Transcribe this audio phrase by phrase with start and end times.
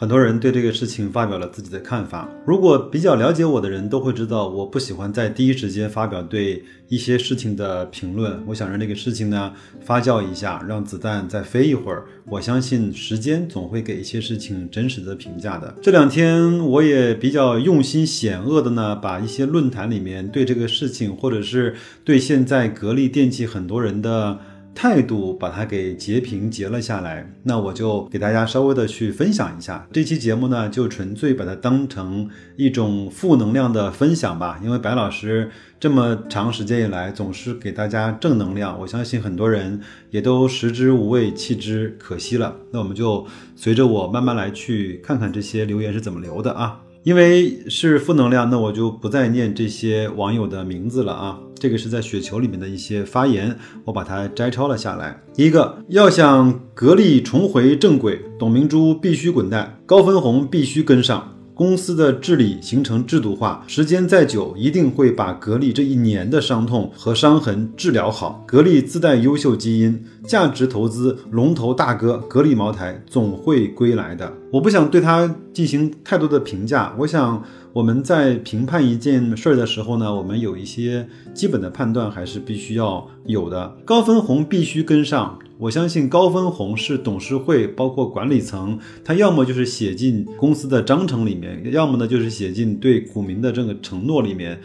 [0.00, 2.28] 很多人对这个事情发表了自己的看法。
[2.46, 8.40] 如果比较了解我的人都会知道，我不喜欢在第一时间发表对一些事情的评论。
[8.46, 12.04] 我想让这个事情呢发酵一下，让子弹再飞一会儿。
[12.26, 15.74] 我相信时间总会给一些事情真实的评价的。
[15.82, 24.38] 这两天我也比较用心险恶的呢，把一些论坛里面对这个事情，或者是对现在格力电器很多人的。
[24.78, 29.84] 态度把它给截屏截了下来，那我就给大家稍微的去分享一下。
[29.92, 34.60] 这期节目呢，就纯粹把它当成一种负能量的分享吧。
[34.62, 39.80] 因为白老师这么长时间以来总是给大家正能量，我相信很多人
[40.12, 42.54] 也都食之无味，弃之可惜了。
[42.70, 43.26] 那我们就
[43.56, 46.82] 随着我慢慢来去看看这些留言是怎么留的啊。
[47.02, 51.40] 因为是负能量，那我就不再念这些网友的名字了啊。
[51.58, 55.20] 这个是在雪球里面的一些发言，我把它摘抄了下来。
[55.36, 61.34] 一个要想格力重回正轨，董明珠必须滚蛋，高分红必须跟上。
[61.54, 68.44] 公司的治理形成制度化，时间再久，一定会把格力这一年的伤痛和伤痕治疗好。
[68.46, 74.32] 格力自带优秀基因，价值投资龙头大哥格力茅台总会归来的。
[74.52, 77.42] 我不想对他进行太多的评价，我想。
[77.78, 83.72] 我们在评判一件事儿的时候呢，我们有一些基本的判断还是必须要有的。
[83.84, 94.60] 高分红必须跟上，我相信高分红是董事会包括管理层，他要么就是写进公司的章程里面，要么呢就是写进对股民的这个承诺里面。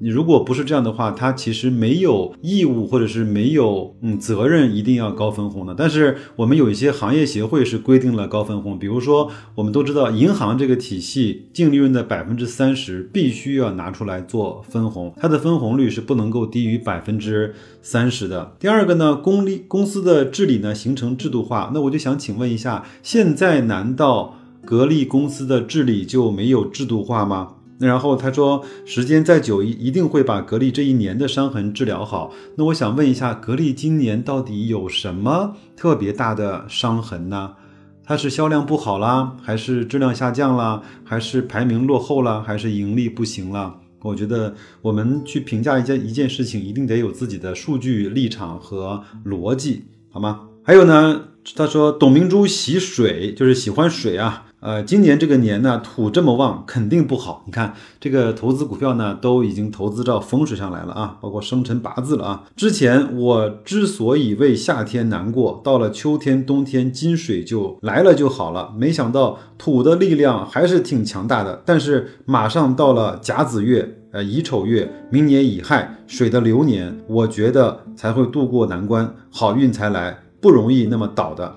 [0.00, 5.74] 你如果不是这样的话，他其实没有义务或者是没有嗯责任一定要高分红的。
[5.76, 18.54] 但是我们有一些行业协会是规定了高分红，比如说我们都知道银行这个体系净利润的百分之三十必须要拿出来做分红，它的分红率是不能够低于百分之三十的。
[18.58, 27.54] 第二个呢，公立公司的治理呢形成制度化，那我就想请问一下，现在难道格力公司的治理就没有制度化吗？
[27.78, 32.32] 那然后他说，时间再久一一定会把格力这一年的伤痕治疗好。
[32.56, 37.54] 那我想问一下，格力今年到底有什么特别大的伤痕呢？
[38.02, 43.80] 它是销量不好啦，还是质量下降啦，还是排名落后了，还是盈利不行了？
[44.02, 50.42] 我觉得我们去评价一件一件事情，一定得有自己的数据立场和逻辑，好吗？
[50.62, 51.22] 还有呢，
[51.56, 54.44] 他说董明珠喜水，就是喜欢水啊。
[54.66, 57.44] 呃，今年这个年呢，土这么旺，肯定不好。
[57.46, 62.44] 你看这个投资股票呢，都已经投资到风水上来了啊，包括生辰八字了啊。
[62.56, 68.74] 之前我之所以为夏天难过，到了秋天、冬天金水就来了就好了。
[68.76, 71.62] 没想到土的力量还是挺强大的。
[71.64, 81.54] 但是马上到了甲子月、呃乙丑月，明年乙亥水的流年，我觉得才会渡过难关，好运才来，不容易那么倒的。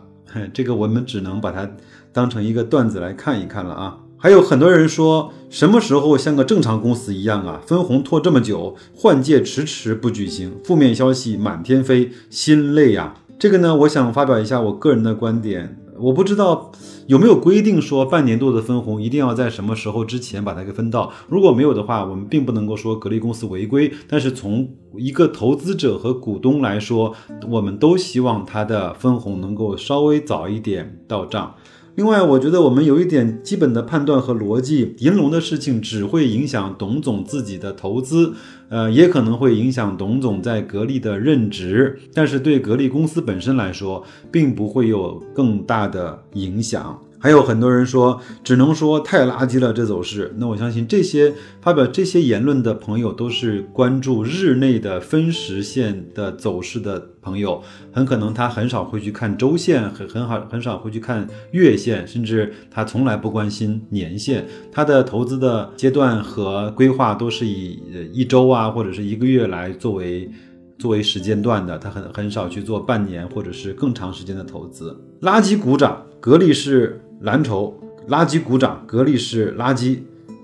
[0.53, 1.67] 这个我们只能把它。
[2.11, 3.99] 当成一个段子来看一看了啊！
[4.17, 7.61] 还有很多人说，什么时候像个正常公司一样啊？
[7.65, 13.15] 分红拖这么久，换届迟迟不举行，负面消息满天飞，心累呀！
[13.37, 15.77] 这个呢，我想发表一下我个人的观点。
[16.01, 16.71] 我不知道
[17.07, 21.11] 有没有规定说半年度的分红一定要在什么时候之前把它给分到。
[21.27, 23.91] 如果没有的话，我们并不能够说格力公司违规。
[24.07, 27.13] 但是从一个投资者和股东来说，
[27.49, 31.55] 我们都希望它的分红能够稍微早一点到账。
[31.99, 38.33] 另外，我觉得我们有一点基本的判断和逻辑，银龙的事情只会影响董总自己的投资，
[38.69, 44.01] 呃，也可能会影响董总在格力的任职，但是对格力公司本身来说，
[44.31, 46.97] 并不会有更大的影响。
[47.21, 50.33] 还有很多人说，只能说太垃圾了这走势。
[50.37, 57.61] 那我相信这些发表这些言论的朋友，都是关注日内的分时线的走势的朋友，
[57.91, 64.47] 很可能他很少会去看周线，很很好很少会去看月线，甚至他从来不关心年线。
[64.71, 67.81] 他的投资的阶段和规划都是以
[68.13, 70.31] 一周啊或者是一个月来作为
[70.77, 74.97] 作为时间段的，他很很少去做半年或者是更长时间的投资。
[75.21, 77.01] 垃圾股涨，格力是。
[77.21, 77.77] 蓝筹
[78.07, 79.99] 垃圾股涨，格力是垃圾。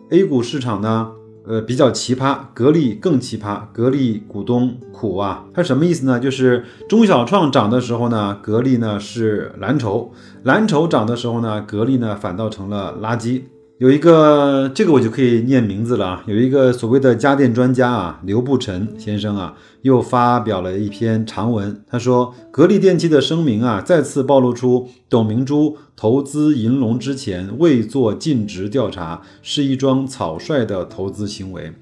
[0.09, 1.11] A 股市场呢，
[1.47, 5.45] 呃，比较奇葩，格力更奇葩，格力股东苦啊。
[5.53, 6.19] 它什么意思呢？
[6.19, 10.11] 就是中小创涨的时候呢，格力呢是蓝筹；
[10.43, 13.43] 蓝筹涨的时候呢，格力呢反倒成了垃圾。
[13.77, 21.83] 有一个这个我就可以念名字了啊，有一个所谓的家电专家啊，刘步尘先生啊，又发表了一篇长文。
[21.85, 31.73] 他说，格力电器的声明啊，再次暴露出董明珠投资银龙之前未做尽职调查，是一桩草率的投资行为。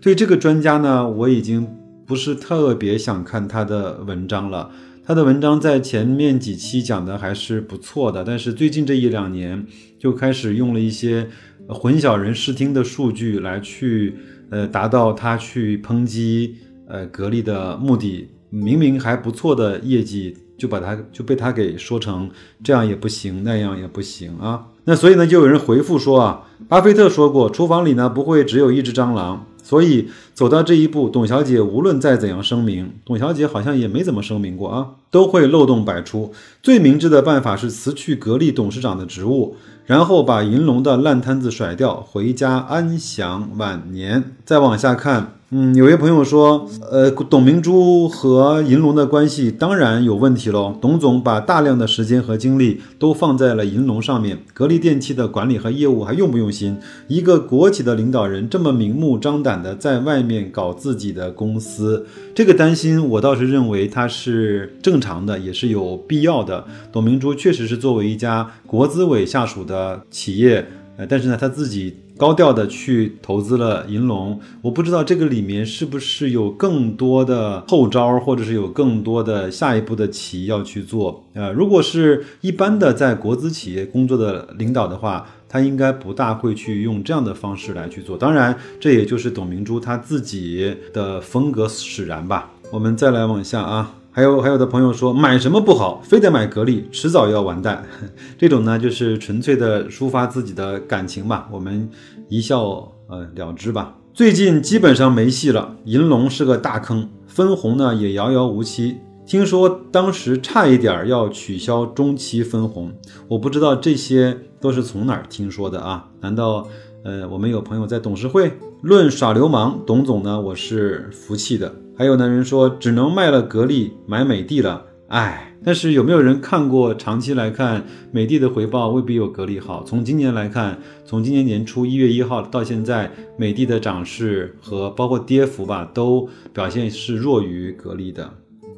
[0.00, 1.66] 对这个专家呢，我已经
[2.06, 4.70] 不是特别想看他的文章了。
[5.10, 9.66] 他的文章在前面几期讲的还是不错的，但是最近这一两年
[9.98, 11.28] 就开始用了一些
[11.66, 14.14] 混淆人视听的数据来去
[14.52, 18.28] 呃达到他去抨击呃格力的目的。
[18.50, 22.30] 明明还不错的业绩，就把他就被他给说成
[22.62, 24.68] 这样也不行，那样也不行啊。
[24.84, 29.44] 那所以呢，就有人回复说啊，巴菲特说过，厨房里呢不会只有一只蟑螂。
[29.70, 36.32] 所以走到这一步，董小姐无论再怎样声明，董小姐好像也没怎么声明过啊，都会漏洞百出。
[36.60, 39.54] 最明智的办法是辞去格力董事长的职务，
[39.86, 44.32] 然后把银龙的烂摊子甩掉，回家安享晚年。
[44.44, 45.39] 再往下看。
[45.52, 50.72] 嗯，有位朋友说，呃，董明珠和银龙的关系当然有问题喽。
[50.80, 56.78] 董总把大量的时间和精力都放在了银龙上面，格力电器的管理和业务还用不用心？
[57.08, 66.64] 一个国企的领导人这么明目张胆的在外面搞自己的公司，这个担心我倒是认为他是正常的，也是有必要的。
[66.92, 70.64] 董明珠确实是作为一家国资委下属的企业，
[70.96, 71.96] 呃，但是呢，他自己。
[72.20, 81.24] 高调的去投资了银龙，我不知道这个里面是不是有更多的后招，或者是有更多的下一步的棋要去做。
[81.32, 88.18] 呃，如果是一般的在国资企业工作的领导的话，他应该不大会去用这样的方式来去做。
[88.18, 92.50] 当然，这也就是董明珠他自己的风格使然吧。
[92.70, 93.99] 我们再来往下啊。
[94.12, 97.84] 还有还有的朋友说买什么不好，非得买格力，迟早要完蛋。
[98.36, 101.88] 这种呢，就是纯粹的抒发自己的感情吧，我们
[102.28, 103.94] 一笑呃了之吧。
[104.12, 108.98] 最近基本上没戏了，银龙是个大坑，分红呢也遥遥无期。
[109.24, 112.92] 听说当时差一点要取消中期分红，
[113.28, 116.08] 我不知道这些都是从哪儿听说的啊？
[116.20, 116.66] 难道
[117.02, 118.52] 呃我们有朋友在董事会
[118.82, 119.80] 论耍流氓？
[119.86, 121.74] 董总呢，我是服气的。
[121.96, 126.94] 还有男人说只能卖了格力买美的了，哎，但是有没有人看过？
[126.94, 129.82] 长期来看，美的的回报未必有格力好。
[129.82, 138.30] 从今年来看，从今年年初一月一号到现在，美的的涨势和包括跌幅吧，都表现是弱于格力的。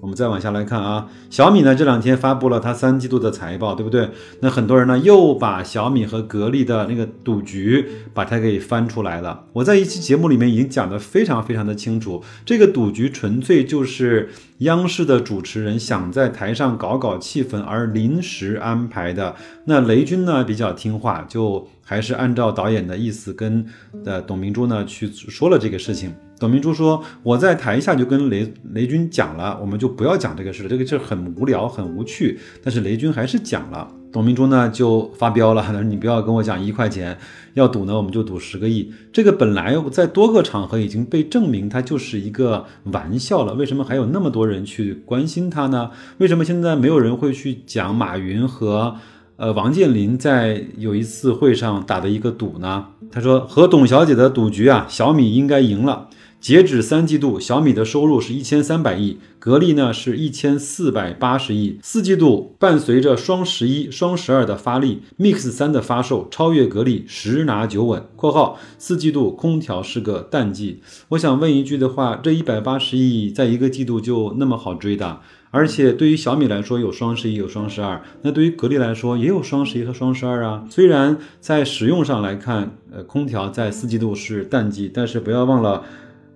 [0.03, 4.11] 我们再往下来看啊，小米呢这两天发布了它三季度的财报，对不对？
[4.41, 9.45] 那很多人呢又把小米和格力的那个赌局把它给翻出来了。
[9.53, 19.37] 我在一期节目里面已经讲得非常非常的清楚，这个赌局纯粹就是央视的主持人想在台上搞搞气氛而临时安排的。
[19.67, 23.65] 那雷军呢比较听话，就还是按照导演的意思跟
[24.05, 26.15] 呃董明珠呢去说了这个事情。
[26.39, 32.37] 董明珠说：“我在台下就跟雷雷军讲了，我们就不要讲这个事了，这个事很无聊，很无趣。
[32.65, 33.89] 但是雷军还是讲了。
[34.13, 37.17] 董明珠呢就发飙了，他说：‘你不要跟我讲一块钱，
[37.55, 45.91] 要赌呢我们就赌十个亿。’这个本来在多个场合已经被证明它就是一个玩笑了，为什么还有那么多人去关心他呢？
[46.19, 48.97] 为什么现在没有人会去讲马云和
[49.43, 52.87] 呃王健林在有一次会上打的一个赌呢？
[53.11, 56.09] 他说和董小姐的赌局啊，小米应该赢了。”
[56.41, 61.79] 截止三季度，小米的收入是一千三百亿，格力呢是一千四百八十亿。
[61.83, 68.05] 四季度伴随着双十一、双十二的发力，Mix 三的发售超越格力，十拿九稳。
[68.15, 70.81] （括号四季度空调是个淡季）。
[71.11, 75.21] 我想问一句的话，这一百八十亿在一个季度就那么好追的？
[75.53, 80.65] 而且对于小米来说有双十一有双十二，那对于格力来说也有双十一和双十二啊。
[80.69, 85.85] 虽然在使用上来看，呃，空调在四季度是淡季，但是不要忘了。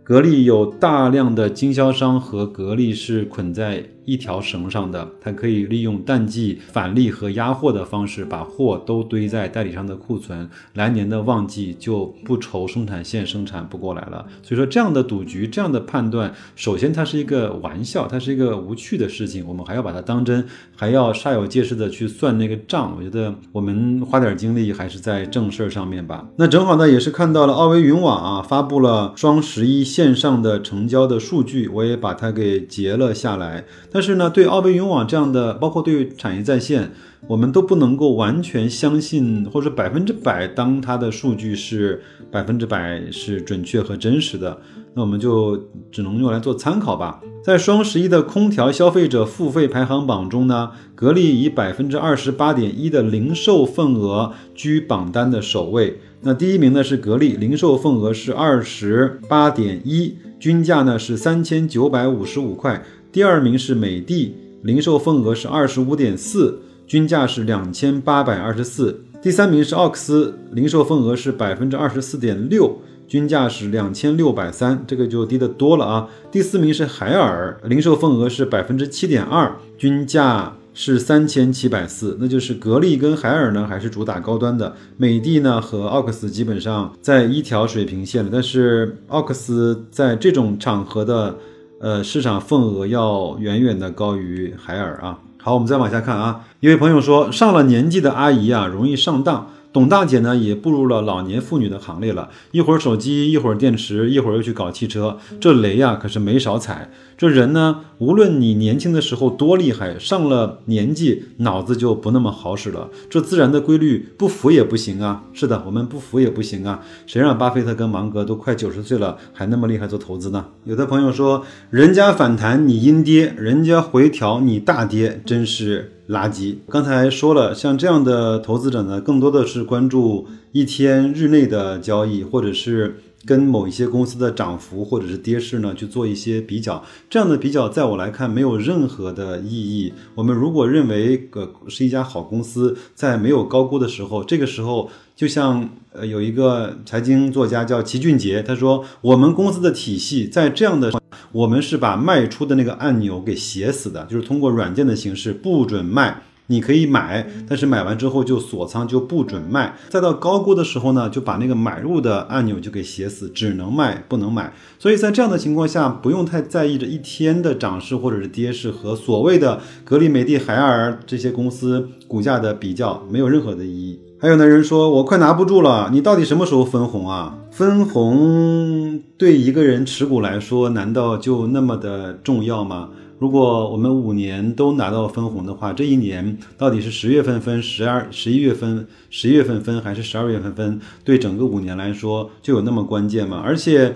[0.07, 14.25] 格力有大量的经销商和格力是捆在一条绳上的，它可以利用淡季返利和压货的方式，把货都堆在代理商的库存，来年的旺季就不愁生产线生产不过来了。
[14.45, 20.47] 所以说，这样的赌局，这样的判断，首先它是一个玩笑，它是一个无趣的事情，我们还要把它当真，
[20.77, 22.95] 还要煞有介事的去算那个账。
[22.97, 26.29] 我觉得我们花点精力还是在正事儿上面吧。
[26.37, 29.85] 那正好呢，也是看到了奥维云网啊发布了双十一。
[29.97, 33.65] 线上的成交的数据，我也把它给截了下来。
[33.91, 36.93] 但是呢，对奥贝云网这样的，包括对产业在线，
[37.27, 44.59] 我们都不能够完全相信，或者百分之百当它的数据是百分之百是准确和真实的。
[44.93, 45.57] 那我们就
[45.91, 47.23] 只能用来做参考吧。
[47.43, 56.01] 在双十一的空调消费者付费排行榜中呢，格力以百分之二十八点一的零售份额居榜单的首位。
[56.23, 62.85] 那第一名呢是格力，零售份额是二十八点一，均价呢是三千九百五十五块。
[63.13, 69.05] 第二名是美的，零售份额是二十五点四，均价是两千八百二十四。
[69.23, 72.79] 第三名是奥克斯，零售份额是百分之二十四点六。
[73.09, 76.09] 均价是两千六百三，这个就低得多了啊。
[76.33, 82.19] 第四名是海尔，零售份额是百分之七点二，均价是三千七百四。
[82.21, 84.77] 那就是格力跟海尔呢，还是主打高端的。
[84.99, 91.39] 美的呢和奥克斯基本上在一条水平线了，但是奥克斯在这种场合的
[91.81, 95.19] 呃市场份额要远远的高于海尔啊。
[95.43, 96.45] 好，我们再往下看啊。
[96.61, 99.51] 一位朋友说，上了年纪的阿姨啊，容易上当。
[99.77, 102.31] 董大姐呢，也步入了老年妇女的行列了。
[102.51, 106.91] 一会儿手机，一会儿电池，一会儿又去搞汽车，这雷呀，可是没少踩。
[107.19, 112.89] 这人呢，无论你年轻的时候多厉害，上了年纪，脑子就不那么好使了。
[113.11, 115.25] 这自然的规律，不服也不行啊。
[115.35, 116.83] 是的，我们不服也不行啊。
[117.07, 120.47] 谁让巴菲特跟芒格都快九十岁了，还那么厉害做投资呢？
[120.65, 125.93] 有的朋友说，人家反弹你阴跌，人家回调你大跌，真是。
[126.09, 126.57] 垃圾。
[126.69, 136.85] 刚才说了，像这样的投资者呢，更多的是关注一天日内的交易，或者是跟某一些公司的涨幅或者是跌势呢去做一些比较。
[137.11, 139.93] 这样的比较，在我来看没有任何的意义。
[140.15, 150.93] 我们如果认为个是一家好公司，在没有高估的时候，这个时候就像呃有一个财经作家叫齐俊杰，他说我们公司的体系在这样的。
[151.33, 159.77] 我们是把卖出的那个按钮给写死的，就是通过软件的形式不准卖，你可以买，但是买完之后就锁仓，就不准卖。
[159.89, 164.53] 再到高估的时候呢，就把那个买入的按钮就给写死，只能卖不能买。
[164.79, 174.01] 所以在这样的情况下，不用太在意这一天的涨势或者是跌势和所谓的格力、美的、海尔这些公司股价的比较，没有任何的意义。
[174.19, 177.37] 还有的人说，我快拿不住了，你到底什么时候分红啊？
[177.51, 182.89] 分红对一个人持股来说，难道就那么的重要吗？
[183.19, 193.43] 如果我们五年都拿到分红的话，这一年到底是十月份分、十二、十一月份、十一月份分还是十二月份分，对整个五年来说就有那么关键吗？
[193.45, 193.95] 而且。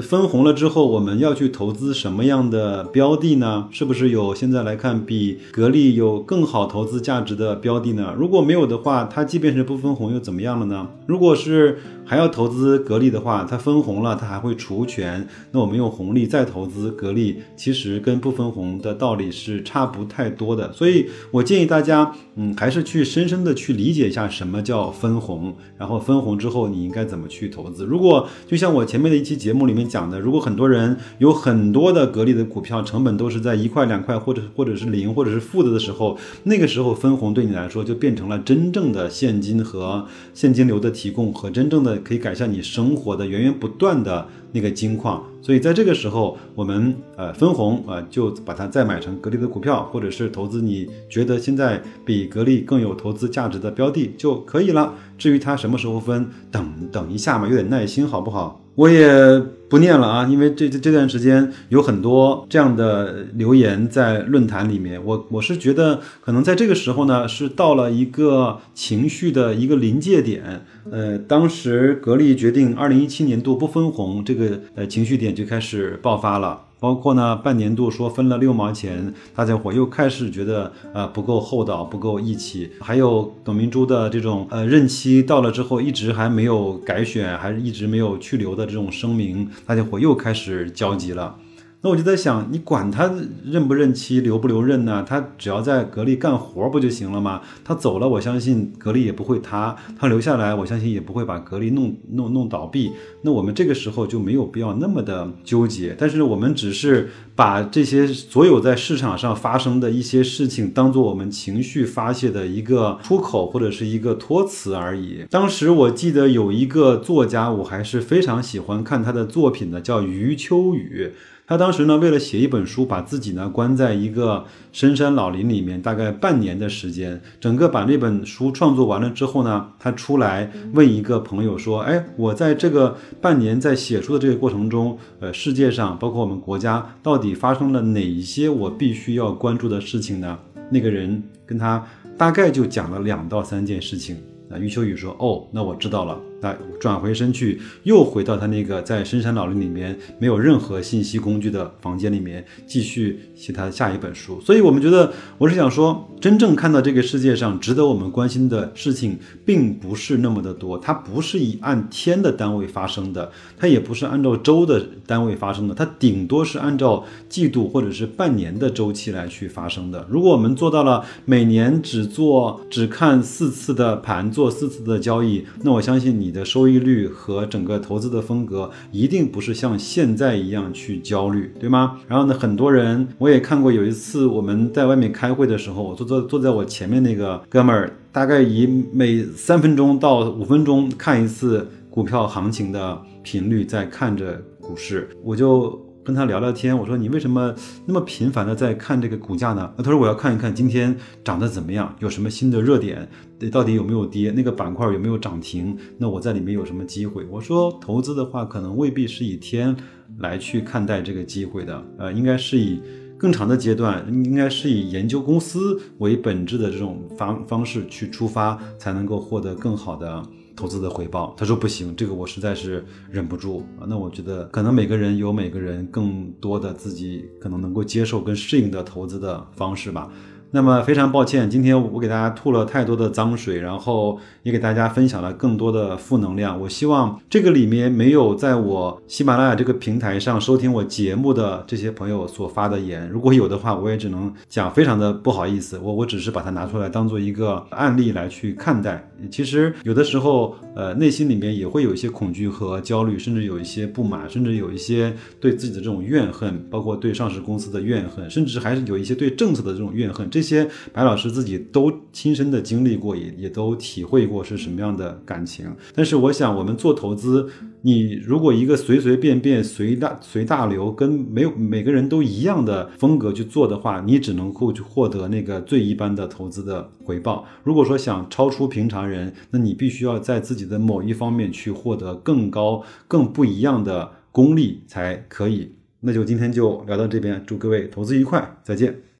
[0.00, 3.68] 分红了之后，我们要去投资什么样的标的呢？
[3.72, 8.14] 是不是有现在来看比格力有更好投资价值的标的呢？
[8.16, 10.88] 如果没有的话，它即便是不分红又怎么样了呢？
[11.06, 20.72] 如果是还要投资格力的话，它分红了，它还会除权，那我们用红利再投资格力，其实跟不分红的道理是差不太多的。
[20.72, 27.84] 所以我建议大家，嗯，还是去深深的去理解一下什么叫分红，然后分红之后你应该怎么去投资。
[27.84, 29.71] 如果就像我前面的一期节目里。
[29.72, 45.24] 里面讲的，如果很多人有很多的格力的股票，成本都是在一块两块，或者或者是零，或者是负的的时候，那个时候分红对你来说就变成了真正的现金和现金流的提供，和真正的可以改善你生活的源源不断的那个金矿。
[45.40, 54.94] 所以在这个时候，我们呃分红啊，就把它再买成格力的股票，或者是投资你觉得现在比格力更有投资价值的标的就可以了。
[55.18, 58.61] 至于它什么时候分，等等一下嘛，有点耐心好不好？
[58.74, 59.38] 我也
[59.68, 70.64] 不念了啊，因为这这这段时间有很多这样的留言在论坛里面，我我是觉得可能在这个时候呢，是到了一个情绪的一个临界点。
[70.90, 76.62] 呃，当时格力决定二零一七年度不分红，这个呃情绪点就开始爆发了。
[76.82, 82.72] 包括呢，半年度说分了六毛钱，大家伙又开始觉得呃不够厚道，不够义气。
[82.80, 91.36] 还有董明珠的这种呃任期到了之后，一直还没有改选，还是一直没有去留的这种声明，大家伙又开始焦急了。
[91.84, 93.12] 那我就在想，你管他
[93.44, 95.04] 任不任期、留不留任呢？
[95.04, 97.40] 他只要在格力干活不就行了吗？
[97.64, 102.92] 他走了，我相信格力也不会塌；他留下来，我相信也不会把格力弄弄弄倒闭。
[103.22, 105.96] 那我们这个时候就没有必要那么的纠结。
[105.98, 115.26] 但是我们只是把这些所有在市场上发生的一些事情，当做我们情绪发泄的一个出口或者是一个托词而已。
[115.28, 121.10] 当时我记得有一个作家，我还是非常喜欢看他的作品的，叫余秋雨。
[121.52, 124.42] 他当时呢，为了写一本书，把自己呢关在一个
[124.72, 127.20] 深山老林里面，大概半年的时间。
[127.38, 140.38] 整个把这本书创作完了之后呢，他出来问一个朋友说：“哎，我在这个半年在写书的这个过程中，呃，世界上包括我们国家到底发生了哪一些我必须要关注的事情呢？”
[140.72, 144.16] 那个人跟他大概就讲了两到三件事情。
[144.48, 154.40] 那余秋雨说：“哦，那我知道了。”那转回身去，又回到他那个在深山老林里面没有任何信息工具的房间里面，继续写他下一本书。
[154.40, 160.76] 所以，我们觉得，我是想说，真正看到这个世界上值得我们关心的事情，并不是那么的多。
[160.76, 170.04] 它不是以按天的单位发生的，它也不是按照周的单位发生的，它顶多是按照季度或者是半年的周期来去发生的。
[170.10, 176.31] 如果我们做到了每年只做只看四次的盘，做四次的交易，那我相信你。
[176.32, 182.00] 你的收益率和整个投资的风格一定不是像现在一样去焦虑，对吗？
[182.08, 195.78] 然后呢，很多人我也看过，有一次我们在外面开会的时候，我坐坐坐在我前面那个哥们儿，大概以每三分钟到五分钟看一次股票行情的频率在看着股市，我就。
[196.04, 197.54] 跟他聊聊天，我说你为什么
[197.86, 199.72] 那么频繁的在看这个股价呢？
[199.78, 203.08] 他说我要看一看今天涨得怎么样，有什么新的热点，
[203.50, 207.24] 到底有没有跌，那个板块有没有涨停，那我在里面有什么机会？
[207.30, 209.76] 我说投资的话，可能未必是以天
[210.18, 212.80] 来去看待这个机会的，呃，应该是以
[213.16, 220.22] 更长的阶段，应该是以研究公司为本质的这种方方式去出发，才能够获得更好的。
[220.56, 223.86] 投资的回报，他说不行，这个我实在是忍不住啊。
[223.88, 230.10] 那我觉得可能每个人有每个人更多的自己可能能够接受跟适应的投资的方式吧。
[230.54, 236.60] 那么非常抱歉，今天我给大家吐了太多的脏水，然后也给大家分享了更多的负能量。
[236.60, 245.78] 我希望这个里面没有在我喜马拉雅这个平台上收听我节目的这些朋友所发的言，如果有的话，我也只能讲非常的不好意思。
[245.78, 249.08] 我我只是把它拿出来当做一个案例来去看待。
[249.30, 260.28] 其实有的时候，呃，内心里面也会有一些恐惧和焦虑，甚至有一些不满，甚至有一些对自己的这种怨恨，包括对上市公司的怨恨，甚至还是有一些对政策的这种怨恨。
[260.28, 265.74] 这些白老师自己都亲身的经历过，也也都体会过是什么样的感情。
[265.94, 267.48] 但是我想，我们做投资，
[267.82, 277.46] 你如果一个随随便便、随大随大流，跟没有每个人都一样的风格去做的话，你只能够去获得那个最一般的投资的回报。
[277.62, 285.72] 如果说想超出平常人，那你必须要在自己的某一方面去获得更高、更不一样的功力才可以。
[286.00, 289.11] 那就今天就聊到这边，祝各位投资愉快，再见。